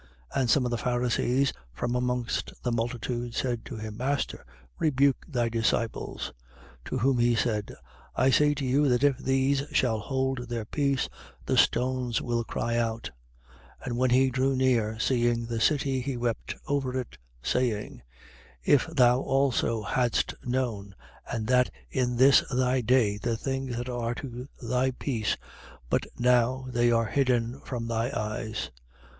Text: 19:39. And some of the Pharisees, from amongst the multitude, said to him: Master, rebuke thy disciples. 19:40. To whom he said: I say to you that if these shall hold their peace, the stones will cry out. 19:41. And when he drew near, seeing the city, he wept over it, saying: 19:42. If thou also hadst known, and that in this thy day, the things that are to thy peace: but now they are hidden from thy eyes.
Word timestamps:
19:39. 0.35 0.41
And 0.41 0.49
some 0.49 0.65
of 0.65 0.71
the 0.71 0.77
Pharisees, 0.79 1.53
from 1.75 1.95
amongst 1.95 2.53
the 2.63 2.71
multitude, 2.71 3.35
said 3.35 3.63
to 3.65 3.75
him: 3.75 3.97
Master, 3.97 4.43
rebuke 4.79 5.23
thy 5.27 5.47
disciples. 5.47 6.33
19:40. 6.85 6.85
To 6.85 6.97
whom 6.97 7.19
he 7.19 7.35
said: 7.35 7.75
I 8.15 8.31
say 8.31 8.55
to 8.55 8.65
you 8.65 8.89
that 8.89 9.03
if 9.03 9.19
these 9.19 9.61
shall 9.73 9.99
hold 9.99 10.49
their 10.49 10.65
peace, 10.65 11.07
the 11.45 11.55
stones 11.55 12.19
will 12.19 12.43
cry 12.43 12.77
out. 12.77 13.11
19:41. 13.85 13.85
And 13.85 13.97
when 13.99 14.09
he 14.09 14.31
drew 14.31 14.55
near, 14.55 14.97
seeing 14.97 15.45
the 15.45 15.61
city, 15.61 15.99
he 16.01 16.17
wept 16.17 16.55
over 16.65 16.99
it, 16.99 17.19
saying: 17.43 18.01
19:42. 18.65 18.73
If 18.73 18.87
thou 18.87 19.19
also 19.21 19.83
hadst 19.83 20.33
known, 20.43 20.95
and 21.31 21.45
that 21.45 21.69
in 21.91 22.15
this 22.15 22.41
thy 22.51 22.81
day, 22.81 23.19
the 23.19 23.37
things 23.37 23.77
that 23.77 23.87
are 23.87 24.15
to 24.15 24.47
thy 24.63 24.89
peace: 24.89 25.37
but 25.91 26.07
now 26.17 26.65
they 26.69 26.89
are 26.91 27.05
hidden 27.05 27.61
from 27.63 27.85
thy 27.87 28.09
eyes. 28.09 28.71